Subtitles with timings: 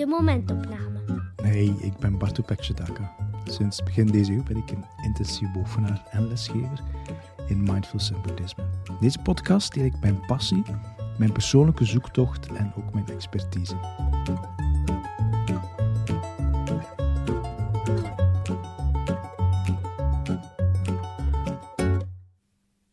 [0.00, 0.98] de momentopname.
[1.42, 3.14] Hey, ik ben Bartu Pekjedaka.
[3.44, 6.80] Sinds begin deze eeuw ben ik een intensief bovenaar en lesgever
[7.46, 8.64] in Mindfulness en Boeddhisme.
[9.00, 10.62] Deze podcast deel ik mijn passie,
[11.18, 13.74] mijn persoonlijke zoektocht en ook mijn expertise.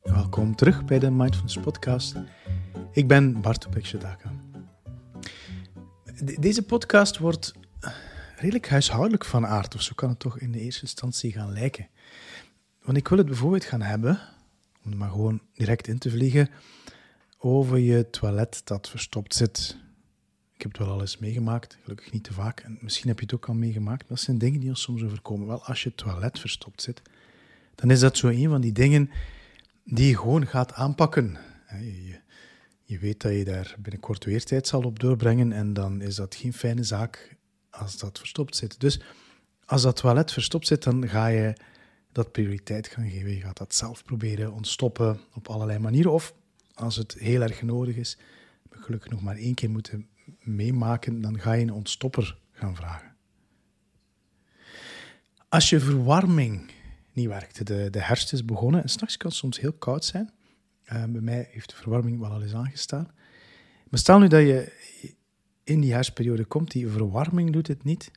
[0.01, 2.15] Welkom terug bij de Mindfulness Podcast.
[2.91, 4.36] Ik ben Bartu Pekjedaka.
[6.23, 7.53] Deze podcast wordt
[8.35, 11.87] redelijk huishoudelijk van aard, of zo kan het toch in de eerste instantie gaan lijken.
[12.83, 14.19] Want ik wil het bijvoorbeeld gaan hebben,
[14.85, 16.49] om er maar gewoon direct in te vliegen,
[17.37, 19.77] over je toilet dat verstopt zit.
[20.53, 22.59] Ik heb het wel al eens meegemaakt, gelukkig niet te vaak.
[22.59, 24.07] En misschien heb je het ook al meegemaakt.
[24.07, 25.47] Dat zijn dingen die ons soms overkomen.
[25.47, 27.01] Wel, als je toilet verstopt zit,
[27.75, 29.09] dan is dat zo een van die dingen
[29.83, 31.37] die je gewoon gaat aanpakken.
[31.69, 32.19] Je,
[32.87, 36.35] je weet dat je daar binnenkort weer tijd zal op doorbrengen en dan is dat
[36.35, 37.35] geen fijne zaak
[37.69, 38.79] als dat verstopt zit.
[38.79, 39.01] Dus
[39.65, 41.53] als dat toilet verstopt zit, dan ga je
[42.11, 43.29] dat prioriteit gaan geven.
[43.29, 46.11] Je gaat dat zelf proberen ontstoppen op allerlei manieren.
[46.11, 46.33] Of
[46.73, 48.17] als het heel erg nodig is,
[48.69, 50.07] gelukkig nog maar één keer moeten
[50.39, 53.15] meemaken, dan ga je een ontstopper gaan vragen.
[55.49, 56.71] Als je verwarming
[57.13, 60.31] niet werkt, de, de herfst is begonnen en s'nachts kan het soms heel koud zijn.
[60.93, 63.11] Uh, bij mij heeft de verwarming wel al eens aangestaan.
[63.89, 64.73] Maar stel nu dat je
[65.63, 68.11] in die herfstperiode komt, die verwarming doet het niet,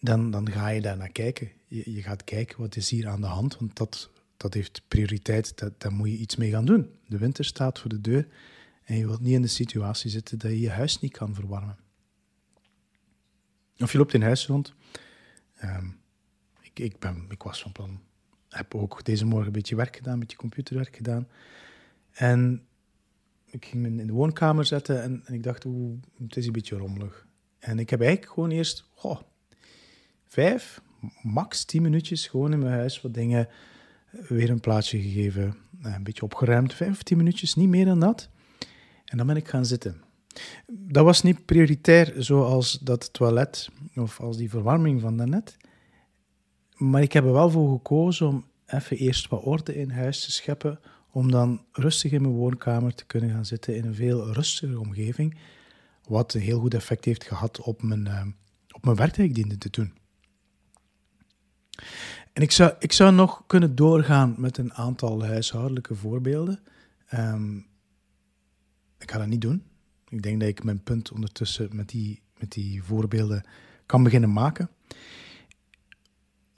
[0.00, 1.50] dan, dan ga je daar naar kijken.
[1.66, 5.58] Je, je gaat kijken wat is hier aan de hand, want dat, dat heeft prioriteit,
[5.58, 6.90] dat, daar moet je iets mee gaan doen.
[7.06, 8.28] De winter staat voor de deur
[8.84, 11.78] en je wilt niet in de situatie zitten dat je je huis niet kan verwarmen.
[13.78, 14.74] Of je loopt in huis rond.
[15.64, 16.00] Um,
[16.60, 18.00] ik, ik, ben, ik was van plan,
[18.48, 21.28] heb ook deze morgen een beetje werk gedaan, een beetje computerwerk gedaan.
[22.18, 22.66] En
[23.44, 25.64] ik ging me in de woonkamer zetten en, ik dacht,
[26.18, 27.26] het is een beetje rommelig.
[27.58, 29.20] En ik heb eigenlijk gewoon eerst goh,
[30.24, 30.82] vijf,
[31.22, 33.48] max tien minuutjes gewoon in mijn huis wat dingen
[34.28, 35.56] weer een plaatsje gegeven.
[35.82, 38.28] Eh, een beetje opgeruimd, vijf, tien minuutjes, niet meer dan dat.
[39.04, 40.02] En dan ben ik gaan zitten.
[40.66, 45.56] Dat was niet prioritair zoals dat toilet of als die verwarming van daarnet.
[46.76, 50.32] Maar ik heb er wel voor gekozen om even eerst wat orde in huis te
[50.32, 54.80] scheppen, om dan rustig in mijn woonkamer te kunnen gaan zitten in een veel rustigere
[54.80, 55.36] omgeving,
[56.06, 58.26] wat een heel goed effect heeft gehad op mijn, uh,
[58.70, 59.92] op mijn werk dat ik diende te doen.
[62.32, 66.60] En ik zou, ik zou nog kunnen doorgaan met een aantal huishoudelijke voorbeelden.
[67.14, 67.66] Um,
[68.98, 69.62] ik ga dat niet doen.
[70.08, 73.44] Ik denk dat ik mijn punt ondertussen met die, met die voorbeelden
[73.86, 74.70] kan beginnen maken.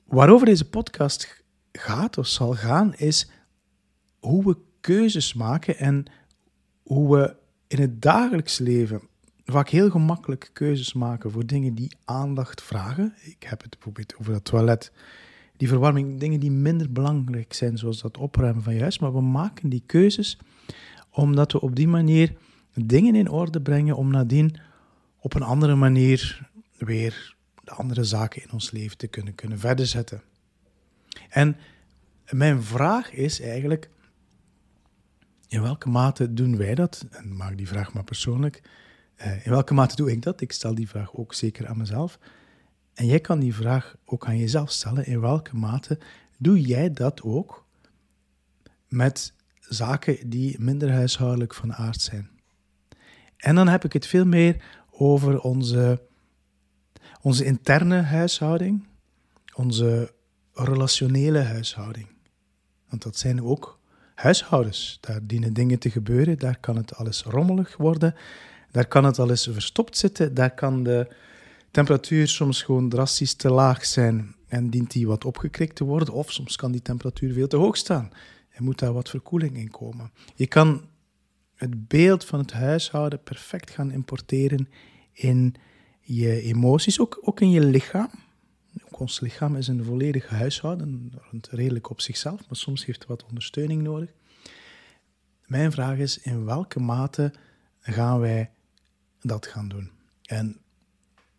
[0.04, 3.30] Waarover deze podcast gaat of zal gaan, is
[4.20, 6.04] hoe we keuzes maken en
[6.82, 7.36] hoe we
[7.66, 9.02] in het dagelijks leven
[9.44, 13.14] vaak heel gemakkelijk keuzes maken voor dingen die aandacht vragen.
[13.24, 14.92] Ik heb het bijvoorbeeld over dat toilet,
[15.56, 18.98] die verwarming, dingen die minder belangrijk zijn, zoals dat opruimen van je huis.
[18.98, 20.38] Maar we maken die keuzes
[21.10, 22.34] omdat we op die manier
[22.74, 24.56] dingen in orde brengen om nadien
[25.18, 26.48] op een andere manier
[26.78, 30.22] weer de andere zaken in ons leven te kunnen, kunnen verder zetten.
[31.28, 31.56] En
[32.30, 33.90] mijn vraag is eigenlijk,
[35.50, 37.06] in welke mate doen wij dat?
[37.10, 38.62] En maak die vraag maar persoonlijk.
[39.16, 40.40] Uh, in welke mate doe ik dat?
[40.40, 42.18] Ik stel die vraag ook zeker aan mezelf.
[42.94, 45.06] En jij kan die vraag ook aan jezelf stellen.
[45.06, 45.98] In welke mate
[46.38, 47.66] doe jij dat ook
[48.88, 52.30] met zaken die minder huishoudelijk van aard zijn?
[53.36, 56.02] En dan heb ik het veel meer over onze,
[57.20, 58.86] onze interne huishouding,
[59.54, 60.12] onze
[60.52, 62.08] relationele huishouding.
[62.88, 63.79] Want dat zijn ook
[64.20, 64.98] huishoudens.
[65.00, 68.14] Daar dienen dingen te gebeuren, daar kan het alles rommelig worden,
[68.70, 71.08] daar kan het alles verstopt zitten, daar kan de
[71.70, 76.32] temperatuur soms gewoon drastisch te laag zijn en dient die wat opgekrikt te worden, of
[76.32, 78.10] soms kan die temperatuur veel te hoog staan
[78.50, 80.10] en moet daar wat verkoeling in komen.
[80.34, 80.84] Je kan
[81.54, 84.68] het beeld van het huishouden perfect gaan importeren
[85.12, 85.54] in
[86.00, 88.10] je emoties, ook, ook in je lichaam.
[88.84, 91.12] Ook ons lichaam is een volledig huishouden,
[91.50, 94.10] redelijk op zichzelf, maar soms heeft het wat ondersteuning nodig.
[95.50, 97.32] Mijn vraag is, in welke mate
[97.80, 98.50] gaan wij
[99.20, 99.90] dat gaan doen?
[100.24, 100.56] En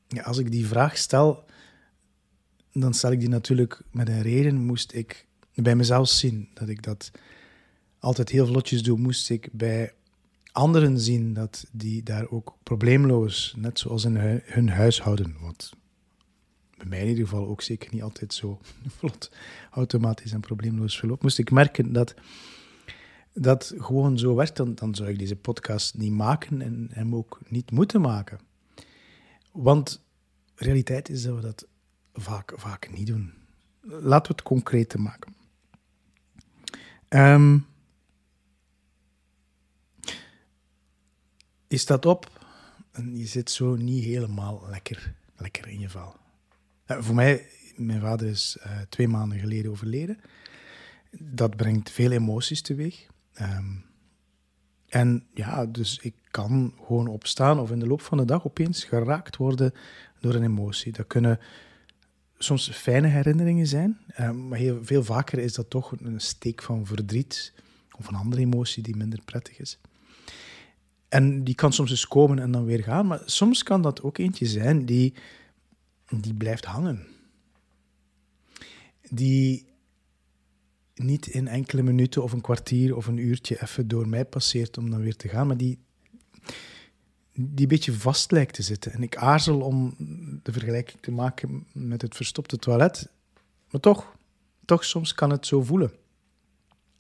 [0.08, 1.46] ja, als ik die vraag stel,
[2.74, 4.56] dan stel ik die natuurlijk met een reden.
[4.56, 7.12] Moest ik bij mezelf zien dat ik dat
[8.00, 9.94] altijd heel vlotjes doe, moest ik bij
[10.52, 14.16] anderen zien dat die daar ook probleemloos, net zoals in
[14.46, 15.74] hun huishouden, wat
[16.78, 18.60] bij mij in ieder geval ook zeker niet altijd zo
[18.98, 19.32] vlot,
[19.72, 22.14] automatisch en probleemloos verloopt, moest ik merken dat
[23.34, 27.40] dat gewoon zo werkt, dan, dan zou ik deze podcast niet maken en hem ook
[27.48, 28.40] niet moeten maken.
[29.52, 30.04] Want
[30.56, 31.68] realiteit is dat we dat
[32.14, 33.34] vaak, vaak niet doen.
[33.82, 35.36] Laten we het concreet maken.
[37.10, 37.66] Um,
[41.68, 42.46] je staat op
[42.92, 46.16] en je zit zo niet helemaal lekker, lekker in je val.
[46.88, 50.20] Uh, voor mij, mijn vader is uh, twee maanden geleden overleden.
[51.20, 53.10] Dat brengt veel emoties teweeg.
[53.42, 53.86] Um,
[54.88, 58.84] en ja, dus ik kan gewoon opstaan of in de loop van de dag opeens
[58.84, 59.74] geraakt worden
[60.20, 60.92] door een emotie.
[60.92, 61.40] Dat kunnen
[62.38, 66.86] soms fijne herinneringen zijn, um, maar heel, veel vaker is dat toch een steek van
[66.86, 67.54] verdriet
[67.98, 69.80] of een andere emotie die minder prettig is.
[71.10, 74.18] En die kan soms eens komen en dan weer gaan, maar soms kan dat ook
[74.18, 75.14] eentje zijn die,
[76.10, 77.08] die blijft hangen.
[79.10, 79.71] Die
[81.04, 84.90] niet in enkele minuten of een kwartier of een uurtje even door mij passeert om
[84.90, 85.80] dan weer te gaan, maar die,
[87.34, 88.94] die een beetje vast lijkt te zitten.
[88.94, 89.96] En ik aarzel om
[90.44, 93.10] de vergelijking te maken met het verstopte toilet,
[93.72, 94.16] maar toch,
[94.66, 95.92] toch soms kan het zo voelen.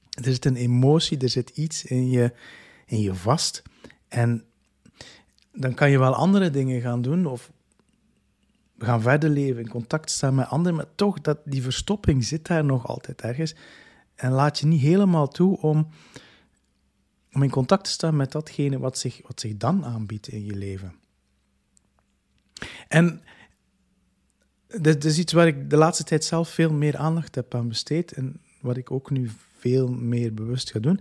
[0.09, 2.33] Er zit een emotie, er zit iets in je,
[2.86, 3.63] in je vast.
[4.07, 4.44] En
[5.53, 7.51] dan kan je wel andere dingen gaan doen of
[8.77, 12.65] gaan verder leven, in contact staan met anderen, maar toch, dat, die verstopping zit daar
[12.65, 13.56] nog altijd ergens.
[14.15, 15.87] En laat je niet helemaal toe om,
[17.33, 20.55] om in contact te staan met datgene wat zich, wat zich dan aanbiedt in je
[20.55, 20.95] leven.
[22.87, 23.21] En
[24.67, 28.11] dat is iets waar ik de laatste tijd zelf veel meer aandacht heb aan besteed
[28.11, 30.99] en wat ik ook nu veel meer bewust ga doen.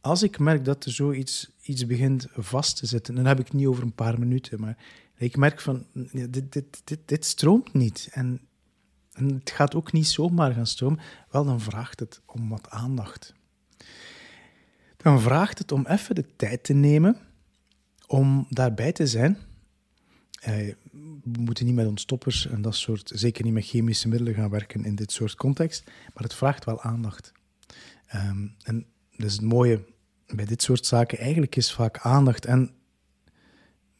[0.00, 3.54] Als ik merk dat er zoiets iets begint vast te zitten, dan heb ik het
[3.54, 4.76] niet over een paar minuten, maar
[5.16, 8.08] ik merk van, dit, dit, dit, dit stroomt niet.
[8.12, 8.40] En,
[9.14, 11.00] en het gaat ook niet zomaar gaan stromen.
[11.30, 13.34] Wel, dan vraagt het om wat aandacht.
[14.96, 17.16] Dan vraagt het om even de tijd te nemen
[18.06, 19.38] om daarbij te zijn.
[20.40, 20.74] Eh,
[21.22, 24.84] we moeten niet met ontstoppers en dat soort, zeker niet met chemische middelen gaan werken
[24.84, 27.32] in dit soort context, maar het vraagt wel aandacht.
[28.14, 28.86] Um, en
[29.16, 29.84] dat is het mooie
[30.26, 31.18] bij dit soort zaken.
[31.18, 32.70] Eigenlijk is vaak aandacht en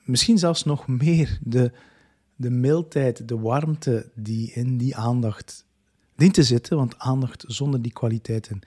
[0.05, 1.73] misschien zelfs nog meer de,
[2.37, 5.65] de mildheid, de warmte die in die aandacht
[6.17, 6.77] dient te zitten.
[6.77, 8.61] Want aandacht zonder die kwaliteiten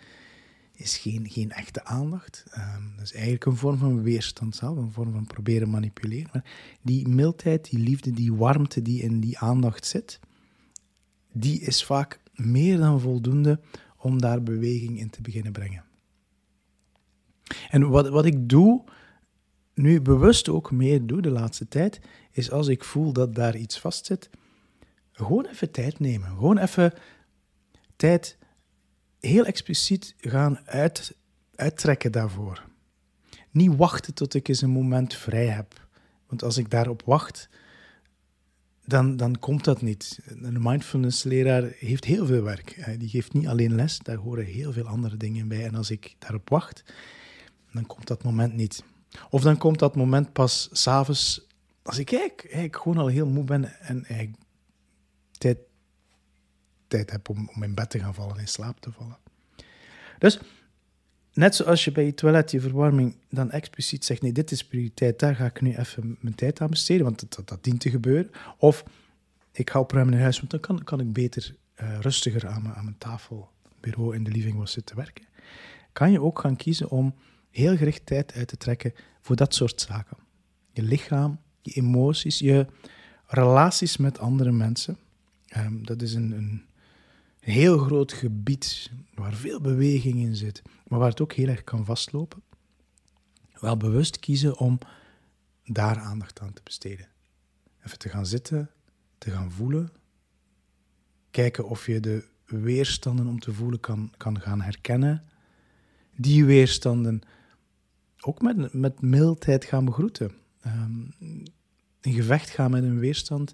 [0.73, 2.45] is geen, geen echte aandacht.
[2.57, 6.29] Um, dat is eigenlijk een vorm van weerstand zelf, een vorm van proberen manipuleren.
[6.33, 10.19] Maar die mildheid, die liefde, die warmte die in die aandacht zit,
[11.31, 13.59] die is vaak meer dan voldoende
[13.97, 15.83] om daar beweging in te beginnen brengen.
[17.69, 18.83] En wat, wat ik doe,
[19.77, 21.99] nu bewust ook meer doe de laatste tijd,
[22.31, 24.29] is als ik voel dat daar iets vastzit,
[25.11, 26.29] gewoon even tijd nemen.
[26.29, 26.93] Gewoon even
[27.95, 28.37] tijd
[29.19, 31.15] heel expliciet gaan uit,
[31.55, 32.65] uittrekken daarvoor.
[33.51, 35.87] Niet wachten tot ik eens een moment vrij heb.
[36.27, 37.49] Want als ik daarop wacht,
[38.85, 40.19] dan, dan komt dat niet.
[40.25, 42.95] Een mindfulness-leraar heeft heel veel werk.
[42.99, 45.65] Die geeft niet alleen les, daar horen heel veel andere dingen bij.
[45.65, 46.83] En als ik daarop wacht,
[47.71, 48.83] dan komt dat moment niet.
[49.29, 51.47] Of dan komt dat moment pas s'avonds,
[51.83, 54.35] als ik kijk, ik gewoon al heel moe ben en ik
[55.31, 55.57] tijd,
[56.87, 59.17] tijd heb om, om in bed te gaan vallen, in slaap te vallen.
[60.19, 60.39] Dus
[61.33, 65.19] net zoals je bij je toilet je verwarming dan expliciet zegt: nee, dit is prioriteit,
[65.19, 68.31] daar ga ik nu even mijn tijd aan besteden, want dat, dat, dient te gebeuren.
[68.57, 68.83] Of
[69.51, 72.75] ik ga opruimen in huis, want dan kan, kan ik beter uh, rustiger aan mijn,
[72.75, 73.49] aan mijn tafel,
[73.79, 75.25] bureau in de living was zitten werken.
[75.93, 77.15] Kan je ook gaan kiezen om
[77.57, 80.17] heel gericht tijd uit te trekken voor dat soort zaken.
[80.71, 82.65] Je lichaam, je emoties, je
[83.25, 84.97] relaties met andere mensen.
[85.57, 86.65] Um, dat is een, een
[87.39, 91.85] heel groot gebied waar veel beweging in zit, maar waar het ook heel erg kan
[91.85, 92.41] vastlopen.
[93.59, 94.79] Wel bewust kiezen om
[95.65, 97.07] daar aandacht aan te besteden.
[97.85, 98.69] Even te gaan zitten,
[99.17, 99.91] te gaan voelen.
[101.31, 105.23] Kijken of je de weerstanden om te voelen kan, kan gaan herkennen.
[106.15, 107.21] Die weerstanden
[108.21, 110.31] ook met, met mildheid gaan begroeten.
[110.65, 111.13] Um,
[112.01, 113.53] een gevecht gaan met een weerstand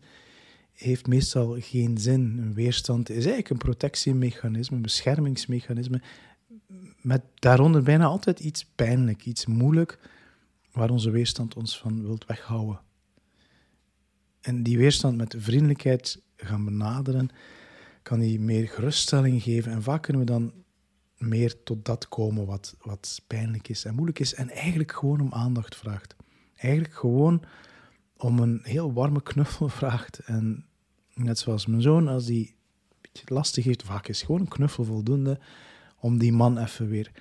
[0.74, 2.38] heeft meestal geen zin.
[2.38, 6.02] Een weerstand is eigenlijk een protectiemechanisme, een beschermingsmechanisme,
[7.02, 10.00] met daaronder bijna altijd iets pijnlijk, iets moeilijk,
[10.72, 12.80] waar onze weerstand ons van wilt weghouden.
[14.42, 17.30] En die weerstand met vriendelijkheid gaan benaderen,
[18.02, 19.72] kan die meer geruststelling geven.
[19.72, 20.54] En vaak kunnen we dan
[21.28, 24.34] meer tot dat komen wat, wat pijnlijk is en moeilijk is.
[24.34, 26.16] En eigenlijk gewoon om aandacht vraagt.
[26.56, 27.44] Eigenlijk gewoon
[28.18, 30.20] om een heel warme knuffel vraagt.
[30.20, 30.66] En
[31.14, 34.84] net zoals mijn zoon, als die een beetje lastig heeft, vaak is gewoon een knuffel
[34.84, 35.40] voldoende
[36.00, 37.12] om die man even weer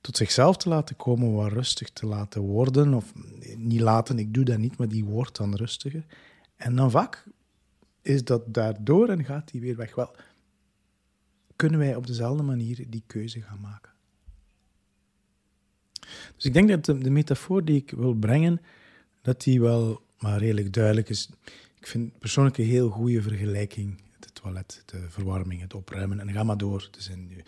[0.00, 2.94] tot zichzelf te laten komen, wat rustig te laten worden.
[2.94, 3.12] Of
[3.56, 6.04] niet laten, ik doe dat niet, maar die wordt dan rustiger.
[6.56, 7.24] En dan vaak
[8.02, 9.94] is dat daardoor en gaat die weer weg.
[9.94, 10.16] Wel,
[11.56, 13.92] kunnen wij op dezelfde manier die keuze gaan maken.
[16.36, 18.60] Dus ik denk dat de, metafoor die ik wil brengen,
[19.22, 21.28] dat die wel maar redelijk duidelijk is.
[21.78, 24.02] Ik vind persoonlijk een heel goede vergelijking.
[24.20, 26.88] Het toilet, de verwarming, het opruimen en ga maar door.
[26.90, 27.44] Dus in,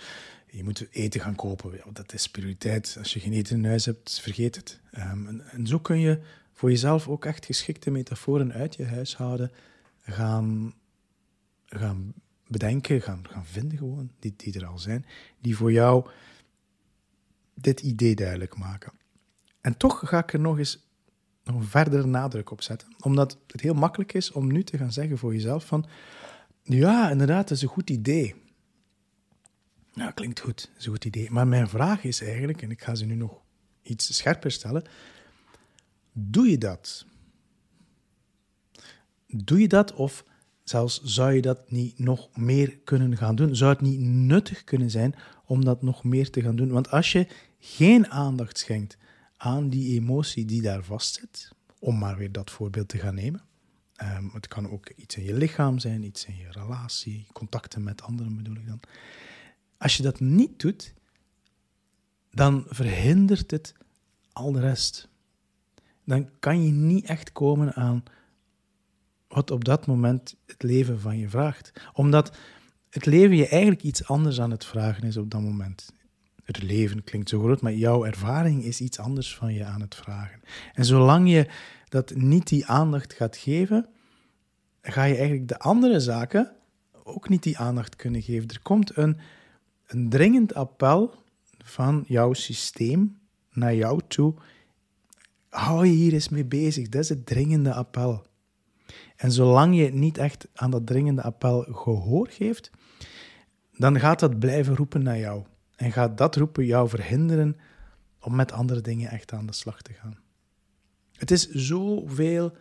[0.51, 1.81] je moet eten gaan kopen.
[1.93, 2.97] dat is prioriteit.
[2.99, 4.81] Als je geen eten in huis hebt, vergeet het.
[4.91, 6.21] Ehm, en, en, zo kun je
[6.53, 9.51] voor jezelf ook echt geschikte metaforen uit je huishouden
[10.03, 10.75] gaan,
[11.67, 12.15] gaan
[12.47, 15.07] bedenken, gaan, gaan vinden gewoon, die, die er al zijn,
[15.41, 16.09] die voor jou
[17.55, 18.93] dit idee duidelijk maken.
[19.61, 20.87] En toch ga ik er nog eens
[21.45, 25.19] nog verder nadruk op zetten, omdat het heel makkelijk is om nu te gaan zeggen
[25.19, 25.87] voor jezelf van,
[26.63, 28.35] ja, inderdaad, dat is een goed idee.
[29.95, 31.31] Nou, klinkt goed, dat is een goed idee.
[31.31, 33.43] Maar mijn vraag is eigenlijk, en ik ga ze nu nog
[33.83, 34.85] iets scherper stellen,
[36.13, 37.07] doe je dat?
[39.27, 40.25] Doe je dat of
[40.69, 43.57] zelfs zou je dat niet nog meer kunnen gaan doen?
[43.57, 46.69] Zou het niet nuttig kunnen zijn om dat nog meer te gaan doen?
[46.69, 47.27] Want als je
[47.59, 48.97] geen aandacht schenkt
[49.37, 53.43] aan die emotie die daar vastzit, om maar weer dat voorbeeld te gaan nemen.
[54.03, 58.03] Um, het kan ook iets in je lichaam zijn, iets in je relatie, contacten met
[58.03, 58.81] anderen bedoel ik dan.
[59.79, 60.95] Als je dat niet doet,
[62.31, 63.75] dan verhindert het
[64.33, 65.09] al de rest.
[66.05, 68.05] Dan kan je niet echt komen aan
[69.29, 71.73] wat op dat moment het leven van je vraagt.
[71.93, 72.37] Omdat
[72.91, 75.93] het leven je eigenlijk iets anders aan het vragen is op dat moment.
[76.45, 79.95] Het leven klinkt zo groot, maar jouw ervaring is iets anders van je aan het
[79.95, 80.41] vragen.
[80.75, 81.49] En zolang je
[81.89, 83.89] dat niet die aandacht gaat geven,
[84.83, 86.57] ga je eigenlijk de andere zaken
[87.07, 88.49] ook niet die aandacht kunnen geven.
[88.49, 89.17] Er komt een,
[89.87, 91.15] een dringend appel
[91.59, 93.19] van jouw systeem
[93.53, 94.35] naar jou toe.
[95.49, 98.27] Hou je hier eens mee bezig, dat is het dringende appel.
[99.17, 102.71] En zolang je niet echt aan dat dringende appel gehoor geeft,
[103.73, 105.45] dan gaat dat blijven roepen naar jou.
[105.77, 107.57] En gaat dat roepen jou verhinderen
[108.21, 110.19] om met andere dingen echt aan de slag te gaan.
[111.13, 112.57] Het is zoveel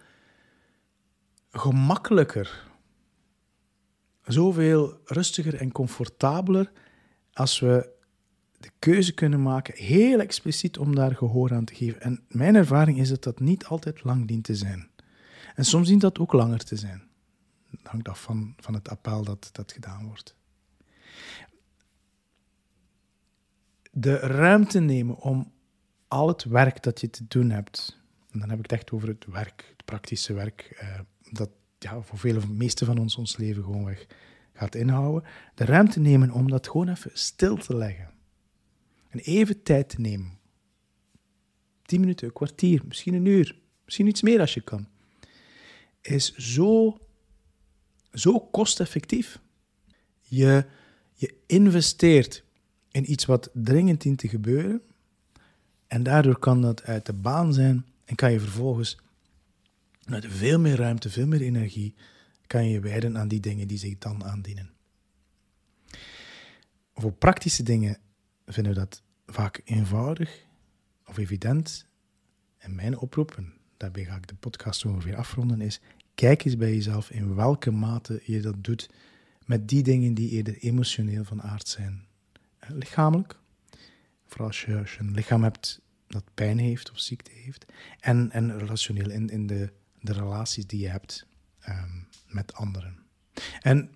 [1.51, 2.67] gemakkelijker,
[4.23, 6.71] zoveel rustiger en comfortabeler
[7.33, 7.93] als we
[8.57, 12.01] de keuze kunnen maken, heel expliciet om daar gehoor aan te geven.
[12.01, 14.89] En mijn ervaring is dat dat niet altijd lang dient te zijn.
[15.55, 17.03] En soms dient dat ook langer te zijn.
[17.69, 20.35] Dat hangt af van, van het appel dat, dat gedaan wordt.
[23.91, 25.51] De ruimte nemen om
[26.07, 29.07] al het werk dat je te doen hebt, en dan heb ik het echt over
[29.07, 30.99] het werk, het praktische werk, eh,
[31.31, 34.05] dat ja, voor vele, de meeste van ons ons leven gewoon weg
[34.53, 35.29] gaat inhouden.
[35.53, 38.13] De ruimte nemen om dat gewoon even stil te leggen.
[39.09, 40.37] En even tijd te nemen.
[41.81, 44.87] Tien minuten, een kwartier, misschien een uur, misschien iets meer als je kan
[46.05, 46.99] is zo,
[48.13, 49.39] zo kosteffectief.
[50.21, 50.65] Je,
[51.13, 52.43] je investeert
[52.91, 54.81] in iets wat dringend dient te gebeuren.
[55.87, 58.97] En daardoor kan dat uit de baan zijn en kan je vervolgens
[60.05, 61.95] met veel meer ruimte, veel meer energie,
[62.47, 64.73] kan je wijden aan die dingen die zich dan aandienen.
[66.93, 67.97] Voor praktische dingen
[68.45, 70.45] vinden we dat vaak eenvoudig
[71.05, 71.85] of evident.
[72.57, 73.43] En mijn oproep,
[73.77, 75.79] daarbij ga ik de podcast ongeveer afronden, is
[76.15, 78.89] kijk eens bij jezelf in welke mate je dat doet
[79.45, 82.05] met die dingen die eerder emotioneel van aard zijn.
[82.67, 83.39] Lichamelijk,
[84.25, 87.65] vooral als je, als je, een lichaam hebt dat pijn heeft of ziekte heeft,
[87.99, 91.25] en, en relationeel in, in de, de relaties die je hebt
[91.59, 92.99] ehm, met anderen.
[93.61, 93.95] En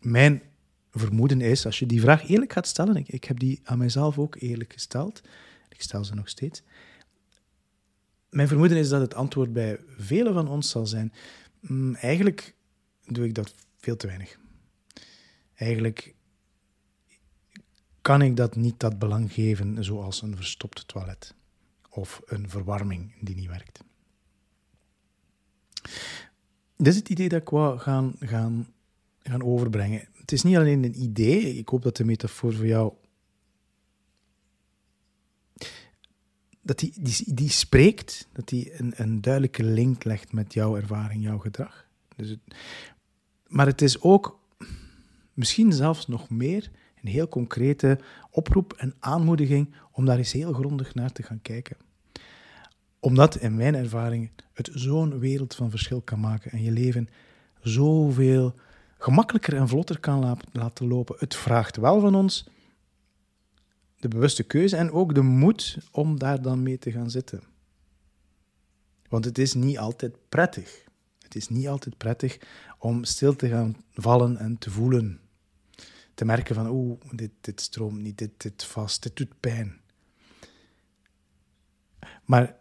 [0.00, 0.42] mijn
[0.90, 4.18] vermoeden is, als je die vraag eerlijk gaat stellen, ik, ik heb die aan mijzelf
[4.18, 5.22] ook eerlijk gesteld,
[5.68, 6.62] ik stel ze nog steeds,
[8.30, 11.12] mijn vermoeden is dat het antwoord bij velen van ons zal zijn:
[11.60, 12.54] mm, eigenlijk
[13.04, 14.38] doe ik dat veel te weinig.
[15.54, 16.14] Eigenlijk
[18.00, 21.34] kan ik dat niet dat belang geven zoals een verstopt toilet
[21.90, 23.84] of een verwarming die niet werkt.
[26.76, 28.66] Dit is het idee dat ik wou gaan, gaan,
[29.22, 30.08] gaan overbrengen.
[30.12, 32.92] Het is niet alleen een idee, ik hoop dat de metafoor voor jou
[36.66, 36.92] dat die,
[37.26, 41.86] die, spreekt, dat die een, een duidelijke link legt met jouw ervaring, jouw gedrag.
[42.16, 42.36] Dus
[43.46, 44.40] maar het is ook
[45.32, 46.70] misschien zelfs nog meer
[47.02, 47.98] een heel concrete
[48.30, 51.76] oproep en aanmoediging om daar eens heel grondig naar te gaan kijken.
[53.00, 57.08] Omdat in mijn ervaring het zo'n wereld van verschil kan maken en je leven
[57.60, 58.54] zoveel
[58.98, 61.16] gemakkelijker en vlotter kan laten lopen.
[61.18, 62.48] Het vraagt wel van ons
[64.08, 67.42] de bewuste keuze en ook de moed om daar dan mee te gaan zitten.
[69.08, 70.84] Want het is niet altijd prettig.
[71.18, 72.38] Het is niet altijd prettig
[72.78, 75.20] om stil te gaan vallen en te voelen.
[76.14, 79.80] Te merken van, oeh, dit, dit stroomt niet, dit vast, dit doet pijn.
[82.24, 82.56] Maar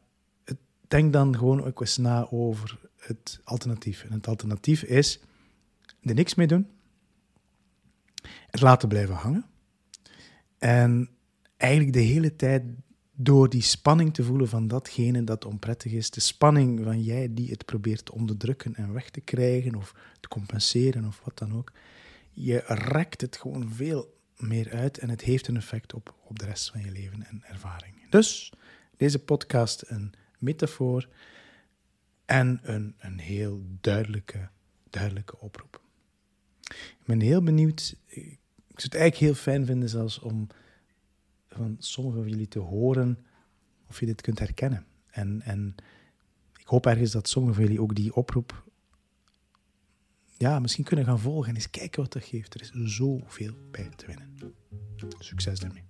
[0.87, 4.03] denk dan gewoon ook eens na over het alternatief.
[4.03, 5.19] En het alternatief is
[6.01, 6.67] er niks mee doen,
[8.49, 9.45] het laten blijven hangen
[10.57, 11.14] en
[11.65, 12.63] eigenlijk de hele tijd
[13.15, 17.49] door die spanning te voelen van datgene dat onprettig is, de spanning van jij die
[17.49, 21.71] het probeert te onderdrukken en weg te krijgen of te compenseren of wat dan ook,
[22.31, 26.45] je rekt het gewoon veel meer uit en het heeft een effect op, op de
[26.45, 28.09] rest van je leven en ervaring.
[28.09, 28.53] Dus
[28.97, 31.09] deze podcast een metafoor
[32.25, 34.49] en een, een heel duidelijke,
[34.89, 35.81] duidelijke oproep.
[36.69, 37.95] Ik ben heel benieuwd.
[38.07, 38.39] Ik
[38.81, 40.47] zou het eigenlijk heel fijn vinden zelfs om
[41.55, 43.25] van sommigen van jullie te horen
[43.87, 44.85] of je dit kunt herkennen.
[45.07, 45.75] En, en
[46.57, 48.65] ik hoop ergens dat sommigen van jullie ook die oproep
[50.37, 52.53] ja, misschien kunnen gaan volgen en eens kijken wat dat geeft.
[52.53, 54.53] Er is zoveel bij te winnen.
[55.19, 55.83] Succes daarmee.